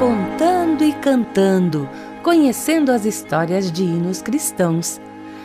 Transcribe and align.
Contando 0.00 0.82
e 0.82 0.94
cantando, 0.94 1.86
conhecendo 2.22 2.90
as 2.90 3.04
histórias 3.04 3.70
de 3.70 3.82
hinos 3.82 4.22
cristãos. 4.22 4.98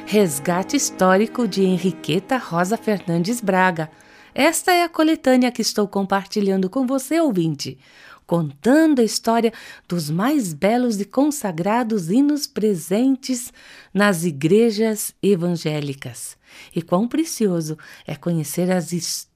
Resgate 0.05 0.77
histórico 0.77 1.45
de 1.45 1.63
Henriqueta 1.63 2.37
Rosa 2.37 2.77
Fernandes 2.77 3.41
Braga. 3.41 3.91
Esta 4.33 4.71
é 4.71 4.83
a 4.83 4.87
coletânea 4.87 5.51
que 5.51 5.61
estou 5.61 5.89
compartilhando 5.89 6.69
com 6.69 6.87
você, 6.87 7.19
ouvinte 7.19 7.77
contando 8.25 9.01
a 9.01 9.03
história 9.03 9.53
dos 9.87 10.09
mais 10.09 10.51
belos 10.51 10.99
e 10.99 11.05
consagrados 11.05 12.09
hinos 12.09 12.47
presentes 12.47 13.53
nas 13.93 14.23
igrejas 14.23 15.13
evangélicas. 15.21 16.35
E 16.73 16.81
quão 16.81 17.09
precioso 17.09 17.77
é 18.07 18.15
conhecer 18.15 18.71
as 18.71 18.93
histórias 18.93 19.34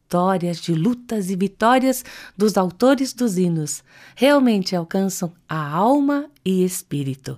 de 0.62 0.74
lutas 0.74 1.30
e 1.30 1.36
vitórias 1.36 2.04
dos 2.36 2.58
autores 2.58 3.14
dos 3.14 3.38
hinos. 3.38 3.84
Realmente 4.16 4.76
alcançam 4.76 5.32
a 5.48 5.72
alma 5.72 6.26
e 6.44 6.64
espírito. 6.64 7.38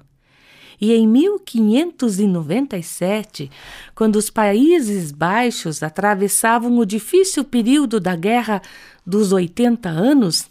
E 0.80 0.94
em 0.94 1.06
1597, 1.08 3.52
quando 3.94 4.16
os 4.16 4.30
Países 4.32 5.12
Baixos 5.12 5.84
atravessavam 5.84 6.80
o 6.80 6.86
difícil 6.86 7.44
período 7.44 8.00
da 8.00 8.16
Guerra 8.16 8.62
dos 9.06 9.32
80 9.32 9.88
Anos, 9.90 10.50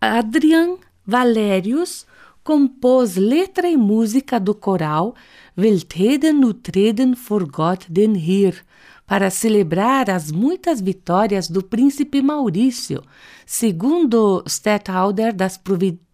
Adrian 0.00 0.78
Valerius 1.06 2.04
compôs 2.42 3.14
letra 3.16 3.68
e 3.68 3.76
música 3.76 4.40
do 4.40 4.54
coral 4.54 5.14
Weltreden 5.58 6.44
Utreden 6.44 7.14
for 7.14 7.46
den 7.88 8.16
Heer, 8.16 8.62
para 9.06 9.30
celebrar 9.30 10.10
as 10.10 10.32
muitas 10.32 10.80
vitórias 10.80 11.48
do 11.48 11.62
príncipe 11.62 12.20
Maurício, 12.20 13.02
segundo 13.46 14.42
Stadtholder 14.46 15.32
das 15.32 15.60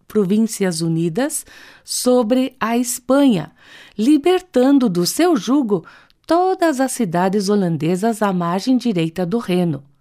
Províncias 0.07 0.83
Unidas, 0.83 1.47
sobre 1.83 2.55
a 2.61 2.77
Espanha, 2.77 3.53
libertando 3.97 4.89
do 4.89 5.07
seu 5.07 5.37
jugo 5.37 5.85
todas 6.27 6.81
as 6.81 6.93
cidades 6.93 7.49
holandesas 7.49 8.21
à 8.21 8.33
margem 8.33 8.77
direita 8.77 9.25
do 9.25 9.39
Reno. 9.39 9.92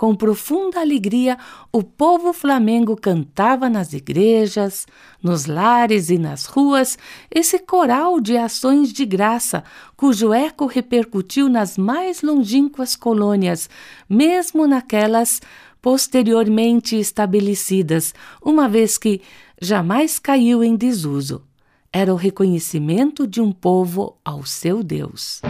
Com 0.00 0.14
profunda 0.14 0.80
alegria, 0.80 1.36
o 1.70 1.82
povo 1.82 2.32
flamengo 2.32 2.96
cantava 2.96 3.68
nas 3.68 3.92
igrejas, 3.92 4.86
nos 5.22 5.44
lares 5.44 6.08
e 6.08 6.16
nas 6.16 6.46
ruas 6.46 6.96
esse 7.30 7.58
coral 7.58 8.18
de 8.18 8.34
ações 8.34 8.94
de 8.94 9.04
graça, 9.04 9.62
cujo 9.98 10.32
eco 10.32 10.64
repercutiu 10.64 11.50
nas 11.50 11.76
mais 11.76 12.22
longínquas 12.22 12.96
colônias, 12.96 13.68
mesmo 14.08 14.66
naquelas 14.66 15.38
posteriormente 15.82 16.96
estabelecidas, 16.96 18.14
uma 18.42 18.70
vez 18.70 18.96
que 18.96 19.20
jamais 19.60 20.18
caiu 20.18 20.64
em 20.64 20.76
desuso. 20.76 21.42
Era 21.92 22.10
o 22.10 22.16
reconhecimento 22.16 23.26
de 23.26 23.42
um 23.42 23.52
povo 23.52 24.16
ao 24.24 24.46
seu 24.46 24.82
Deus. 24.82 25.42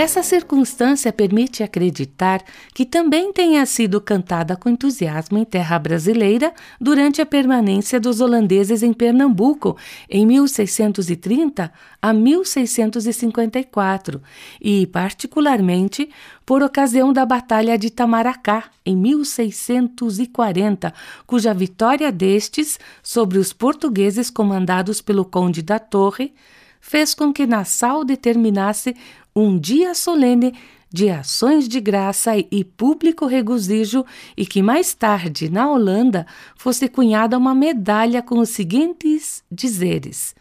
Essa 0.00 0.22
circunstância 0.22 1.12
permite 1.12 1.62
acreditar 1.62 2.42
que 2.72 2.86
também 2.86 3.34
tenha 3.34 3.66
sido 3.66 4.00
cantada 4.00 4.56
com 4.56 4.70
entusiasmo 4.70 5.36
em 5.36 5.44
terra 5.44 5.78
brasileira 5.78 6.54
durante 6.80 7.20
a 7.20 7.26
permanência 7.26 8.00
dos 8.00 8.18
holandeses 8.18 8.82
em 8.82 8.94
Pernambuco, 8.94 9.76
em 10.08 10.24
1630 10.24 11.70
a 12.00 12.14
1654, 12.14 14.22
e, 14.58 14.86
particularmente, 14.86 16.08
por 16.46 16.62
ocasião 16.62 17.12
da 17.12 17.26
Batalha 17.26 17.76
de 17.76 17.90
Tamaracá, 17.90 18.70
em 18.86 18.96
1640, 18.96 20.94
cuja 21.26 21.52
vitória 21.52 22.10
destes 22.10 22.80
sobre 23.02 23.36
os 23.36 23.52
portugueses 23.52 24.30
comandados 24.30 25.02
pelo 25.02 25.26
Conde 25.26 25.60
da 25.60 25.78
Torre 25.78 26.32
fez 26.80 27.14
com 27.14 27.32
que 27.32 27.46
Nassau 27.46 28.04
determinasse 28.04 28.96
um 29.40 29.58
dia 29.58 29.94
solene 29.94 30.54
de 30.92 31.08
ações 31.08 31.68
de 31.68 31.80
graça 31.80 32.32
e 32.36 32.64
público 32.64 33.26
regozijo, 33.26 34.04
e 34.36 34.44
que 34.44 34.60
mais 34.60 34.92
tarde, 34.92 35.48
na 35.48 35.70
Holanda, 35.70 36.26
fosse 36.56 36.88
cunhada 36.88 37.38
uma 37.38 37.54
medalha 37.54 38.22
com 38.22 38.38
os 38.40 38.50
seguintes 38.50 39.44
dizeres: 39.50 40.34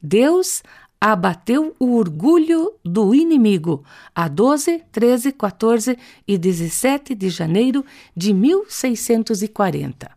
Deus 0.00 0.62
abateu 1.00 1.74
o 1.78 1.96
orgulho 1.96 2.72
do 2.84 3.14
inimigo 3.14 3.84
a 4.14 4.28
12, 4.28 4.82
13, 4.90 5.32
14 5.32 5.98
e 6.26 6.38
17 6.38 7.14
de 7.14 7.28
janeiro 7.28 7.84
de 8.16 8.32
1640. 8.32 10.15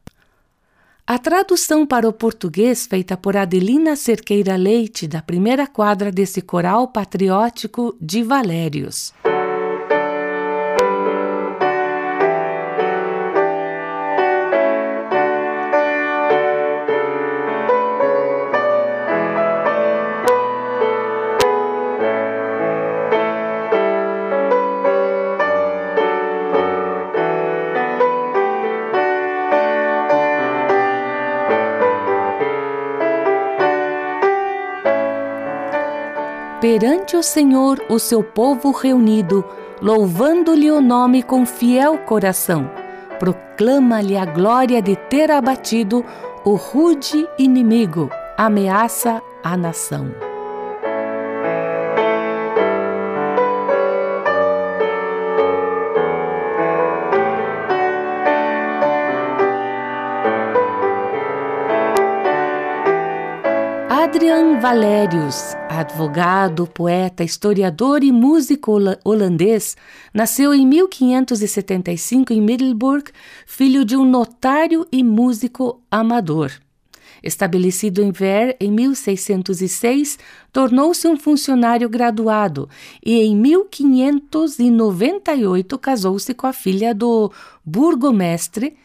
A 1.11 1.17
tradução 1.17 1.87
para 1.87 2.07
o 2.07 2.13
português 2.13 2.85
feita 2.85 3.17
por 3.17 3.35
Adelina 3.35 3.95
Cerqueira 3.95 4.55
Leite, 4.55 5.07
da 5.07 5.23
primeira 5.23 5.65
quadra 5.65 6.11
desse 6.11 6.39
coral 6.39 6.87
patriótico 6.87 7.97
de 7.99 8.21
Valérios. 8.21 9.11
Perante 36.69 37.17
o 37.17 37.23
Senhor 37.23 37.83
o 37.89 37.97
seu 37.97 38.23
povo 38.23 38.69
reunido, 38.69 39.43
louvando-lhe 39.81 40.69
o 40.69 40.79
nome 40.79 41.23
com 41.23 41.43
fiel 41.43 41.97
coração. 41.97 42.69
Proclama-lhe 43.17 44.15
a 44.15 44.23
glória 44.23 44.79
de 44.79 44.95
ter 44.95 45.31
abatido 45.31 46.05
o 46.45 46.53
rude 46.53 47.27
inimigo, 47.39 48.11
ameaça 48.37 49.19
a 49.43 49.57
nação. 49.57 50.28
Adrian 64.09 64.59
Valerius, 64.59 65.55
advogado, 65.69 66.65
poeta, 66.65 67.23
historiador 67.23 68.03
e 68.03 68.11
músico 68.11 68.75
holandês, 69.05 69.77
nasceu 70.11 70.51
em 70.51 70.65
1575 70.65 72.33
em 72.33 72.41
Middelburg, 72.41 73.11
filho 73.45 73.85
de 73.85 73.95
um 73.95 74.03
notário 74.03 74.83
e 74.91 75.03
músico 75.03 75.79
amador. 75.91 76.51
Estabelecido 77.21 78.01
em 78.01 78.11
Ver 78.11 78.57
em 78.59 78.71
1606, 78.71 80.17
tornou-se 80.51 81.07
um 81.07 81.15
funcionário 81.15 81.87
graduado 81.87 82.67
e 83.05 83.21
em 83.21 83.35
1598 83.35 85.77
casou-se 85.77 86.33
com 86.33 86.47
a 86.47 86.53
filha 86.53 86.95
do 86.95 87.31
burgomestre 87.63 88.75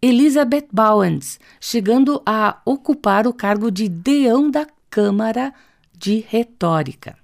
Elizabeth 0.00 0.68
Bowens, 0.70 1.38
chegando 1.60 2.22
a 2.26 2.60
ocupar 2.64 3.26
o 3.26 3.32
cargo 3.32 3.70
de 3.70 3.88
deão 3.88 4.50
da 4.50 4.66
Câmara 4.90 5.52
de 5.96 6.24
Retórica. 6.28 7.16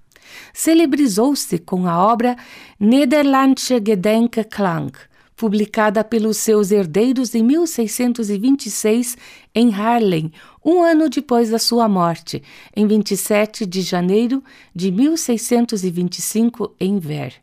Celebrizou-se 0.55 1.59
com 1.59 1.87
a 1.87 2.03
obra 2.05 2.37
Nederlandsche 2.81 3.75
Gedenkeklang, 3.75 4.93
publicada 5.37 6.03
pelos 6.03 6.39
seus 6.39 6.71
herdeiros 6.71 7.35
em 7.35 7.43
1626 7.43 9.17
em 9.55 9.75
Haarlem, 9.75 10.33
um 10.65 10.83
ano 10.83 11.11
depois 11.11 11.51
da 11.51 11.59
sua 11.59 11.89
morte, 11.89 12.43
em 12.75 12.87
27 12.87 13.67
de 13.67 13.83
janeiro 13.83 14.43
de 14.75 14.91
1625 14.91 16.75
em 16.81 16.99
Ver. 16.99 17.35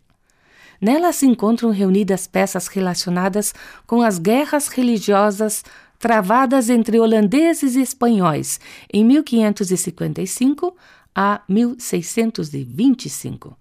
Nela 0.81 1.11
se 1.11 1.25
encontram 1.25 1.71
reunidas 1.71 2.27
peças 2.27 2.67
relacionadas 2.67 3.53
com 3.85 4.01
as 4.01 4.17
guerras 4.17 4.67
religiosas 4.67 5.63
travadas 5.97 6.69
entre 6.69 6.99
holandeses 6.99 7.75
e 7.75 7.81
espanhóis 7.81 8.59
em 8.91 9.03
1555 9.03 10.75
a 11.13 11.41
1625, 11.49 13.57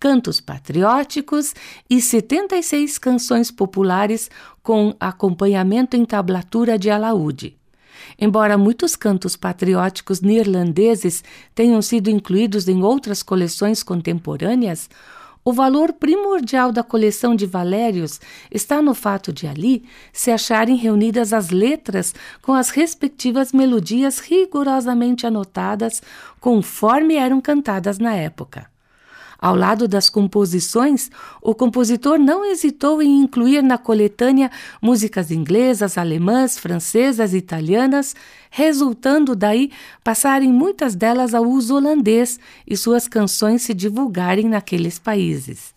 cantos 0.00 0.40
patrióticos 0.40 1.54
e 1.90 2.00
76 2.00 2.96
canções 2.96 3.50
populares 3.50 4.30
com 4.62 4.96
acompanhamento 4.98 5.94
em 5.94 6.06
tablatura 6.06 6.78
de 6.78 6.88
alaúde. 6.88 7.54
Embora 8.18 8.56
muitos 8.56 8.96
cantos 8.96 9.36
patrióticos 9.36 10.22
neerlandeses 10.22 11.22
tenham 11.54 11.82
sido 11.82 12.08
incluídos 12.08 12.66
em 12.66 12.82
outras 12.82 13.22
coleções 13.22 13.82
contemporâneas, 13.82 14.88
o 15.44 15.52
valor 15.52 15.92
primordial 15.92 16.70
da 16.70 16.82
coleção 16.82 17.34
de 17.34 17.46
Valérios 17.46 18.20
está 18.50 18.80
no 18.80 18.94
fato 18.94 19.32
de 19.32 19.46
ali 19.46 19.84
se 20.12 20.30
acharem 20.30 20.76
reunidas 20.76 21.32
as 21.32 21.50
letras 21.50 22.14
com 22.40 22.52
as 22.52 22.70
respectivas 22.70 23.52
melodias 23.52 24.18
rigorosamente 24.18 25.26
anotadas 25.26 26.00
conforme 26.40 27.16
eram 27.16 27.40
cantadas 27.40 27.98
na 27.98 28.14
época. 28.14 28.71
Ao 29.42 29.56
lado 29.56 29.88
das 29.88 30.08
composições, 30.08 31.10
o 31.42 31.52
compositor 31.52 32.16
não 32.16 32.44
hesitou 32.44 33.02
em 33.02 33.20
incluir 33.22 33.60
na 33.60 33.76
coletânea 33.76 34.48
músicas 34.80 35.32
inglesas, 35.32 35.98
alemãs, 35.98 36.56
francesas 36.56 37.34
italianas, 37.34 38.14
resultando 38.48 39.34
daí 39.34 39.72
passarem 40.04 40.52
muitas 40.52 40.94
delas 40.94 41.34
ao 41.34 41.42
uso 41.42 41.74
holandês 41.74 42.38
e 42.64 42.76
suas 42.76 43.08
canções 43.08 43.62
se 43.62 43.74
divulgarem 43.74 44.48
naqueles 44.48 44.96
países. 44.96 45.74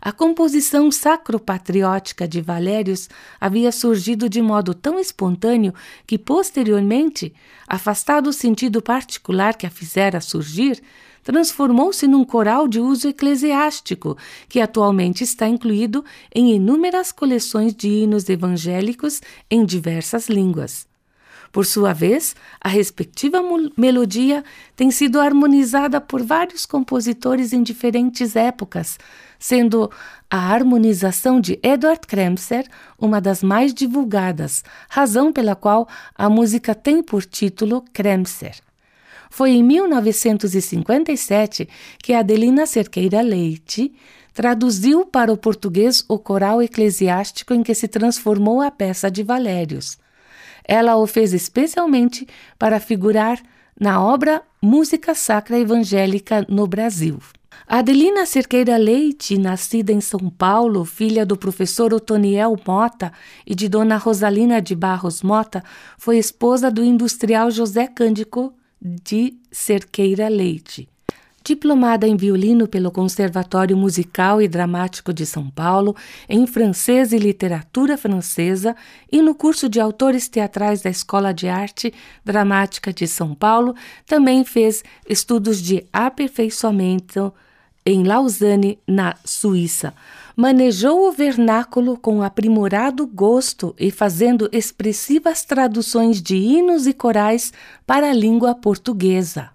A 0.00 0.12
composição 0.12 0.90
sacropatriótica 0.90 2.26
de 2.26 2.40
Valérios 2.40 3.08
havia 3.40 3.72
surgido 3.72 4.28
de 4.28 4.42
modo 4.42 4.74
tão 4.74 4.98
espontâneo 4.98 5.72
que, 6.06 6.18
posteriormente, 6.18 7.32
afastado 7.66 8.28
o 8.28 8.32
sentido 8.32 8.82
particular 8.82 9.56
que 9.56 9.66
a 9.66 9.70
fizera 9.70 10.20
surgir, 10.20 10.82
transformou-se 11.22 12.06
num 12.06 12.24
coral 12.24 12.66
de 12.66 12.80
uso 12.80 13.08
eclesiástico, 13.08 14.16
que 14.48 14.60
atualmente 14.60 15.22
está 15.22 15.46
incluído 15.46 16.04
em 16.34 16.54
inúmeras 16.54 17.12
coleções 17.12 17.74
de 17.74 17.88
hinos 17.88 18.28
evangélicos 18.28 19.20
em 19.50 19.64
diversas 19.64 20.28
línguas. 20.28 20.89
Por 21.52 21.66
sua 21.66 21.92
vez, 21.92 22.34
a 22.60 22.68
respectiva 22.68 23.40
melodia 23.76 24.44
tem 24.76 24.88
sido 24.90 25.20
harmonizada 25.20 26.00
por 26.00 26.22
vários 26.22 26.64
compositores 26.64 27.52
em 27.52 27.62
diferentes 27.62 28.36
épocas, 28.36 28.98
sendo 29.38 29.90
a 30.30 30.38
harmonização 30.38 31.38
de 31.40 31.58
Edward 31.62 32.06
Kremser 32.06 32.66
uma 32.96 33.20
das 33.20 33.42
mais 33.42 33.74
divulgadas, 33.74 34.62
razão 34.88 35.32
pela 35.32 35.56
qual 35.56 35.88
a 36.14 36.30
música 36.30 36.72
tem 36.72 37.02
por 37.02 37.24
título 37.24 37.84
Kremser. 37.92 38.54
Foi 39.28 39.50
em 39.50 39.62
1957 39.62 41.68
que 42.02 42.12
Adelina 42.12 42.66
Cerqueira 42.66 43.22
Leite 43.22 43.92
traduziu 44.32 45.04
para 45.04 45.32
o 45.32 45.36
português 45.36 46.04
o 46.08 46.16
coral 46.18 46.62
eclesiástico 46.62 47.54
em 47.54 47.62
que 47.62 47.74
se 47.74 47.88
transformou 47.88 48.60
a 48.60 48.70
peça 48.70 49.10
de 49.10 49.24
Valérios. 49.24 49.98
Ela 50.70 50.94
o 50.94 51.04
fez 51.04 51.32
especialmente 51.32 52.28
para 52.56 52.78
figurar 52.78 53.42
na 53.78 54.00
obra 54.00 54.40
Música 54.62 55.16
Sacra 55.16 55.58
Evangélica 55.58 56.46
no 56.48 56.64
Brasil. 56.64 57.18
Adelina 57.66 58.24
Cerqueira 58.24 58.76
Leite, 58.76 59.36
nascida 59.36 59.92
em 59.92 60.00
São 60.00 60.30
Paulo, 60.30 60.84
filha 60.84 61.26
do 61.26 61.36
professor 61.36 61.92
Otoniel 61.92 62.56
Mota 62.64 63.12
e 63.44 63.52
de 63.52 63.68
Dona 63.68 63.96
Rosalina 63.96 64.62
de 64.62 64.76
Barros 64.76 65.24
Mota, 65.24 65.64
foi 65.98 66.18
esposa 66.18 66.70
do 66.70 66.84
industrial 66.84 67.50
José 67.50 67.88
Cândico 67.88 68.54
de 68.80 69.40
Cerqueira 69.50 70.28
Leite. 70.28 70.88
Diplomada 71.42 72.06
em 72.06 72.16
violino 72.16 72.68
pelo 72.68 72.90
Conservatório 72.90 73.76
Musical 73.76 74.42
e 74.42 74.48
Dramático 74.48 75.12
de 75.12 75.24
São 75.24 75.48
Paulo, 75.48 75.96
em 76.28 76.46
francês 76.46 77.12
e 77.12 77.18
literatura 77.18 77.96
francesa 77.96 78.76
e 79.10 79.22
no 79.22 79.34
curso 79.34 79.68
de 79.68 79.80
autores 79.80 80.28
teatrais 80.28 80.82
da 80.82 80.90
Escola 80.90 81.32
de 81.32 81.48
Arte 81.48 81.94
Dramática 82.22 82.92
de 82.92 83.06
São 83.08 83.34
Paulo, 83.34 83.74
também 84.06 84.44
fez 84.44 84.84
estudos 85.08 85.62
de 85.62 85.86
aperfeiçoamento 85.92 87.32
em 87.86 88.04
Lausanne, 88.04 88.78
na 88.86 89.16
Suíça. 89.24 89.94
Manejou 90.36 91.08
o 91.08 91.12
vernáculo 91.12 91.96
com 91.96 92.22
aprimorado 92.22 93.06
gosto 93.06 93.74
e 93.78 93.90
fazendo 93.90 94.48
expressivas 94.52 95.44
traduções 95.44 96.20
de 96.20 96.36
hinos 96.36 96.86
e 96.86 96.92
corais 96.92 97.52
para 97.86 98.10
a 98.10 98.14
língua 98.14 98.54
portuguesa. 98.54 99.50